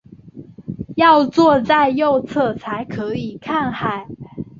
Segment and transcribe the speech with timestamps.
[0.95, 4.07] 要坐在右侧才可以看海